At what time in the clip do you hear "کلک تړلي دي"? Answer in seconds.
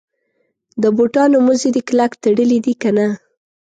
1.89-2.73